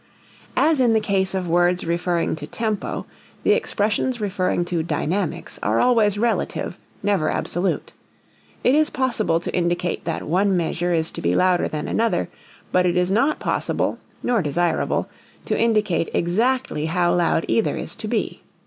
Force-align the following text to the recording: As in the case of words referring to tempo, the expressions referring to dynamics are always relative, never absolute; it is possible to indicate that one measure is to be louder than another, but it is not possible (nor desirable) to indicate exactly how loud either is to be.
As 0.57 0.79
in 0.79 0.93
the 0.93 0.99
case 0.99 1.35
of 1.35 1.47
words 1.47 1.85
referring 1.85 2.35
to 2.37 2.47
tempo, 2.47 3.05
the 3.43 3.53
expressions 3.53 4.19
referring 4.19 4.65
to 4.65 4.81
dynamics 4.81 5.59
are 5.61 5.79
always 5.79 6.17
relative, 6.17 6.79
never 7.03 7.29
absolute; 7.31 7.93
it 8.63 8.73
is 8.73 8.89
possible 8.89 9.39
to 9.39 9.53
indicate 9.53 10.05
that 10.05 10.23
one 10.27 10.57
measure 10.57 10.91
is 10.91 11.11
to 11.11 11.21
be 11.21 11.35
louder 11.35 11.67
than 11.67 11.87
another, 11.87 12.29
but 12.71 12.87
it 12.87 12.97
is 12.97 13.11
not 13.11 13.37
possible 13.37 13.99
(nor 14.23 14.41
desirable) 14.41 15.07
to 15.45 15.55
indicate 15.55 16.09
exactly 16.15 16.87
how 16.87 17.13
loud 17.13 17.45
either 17.47 17.77
is 17.77 17.93
to 17.97 18.07
be. 18.07 18.41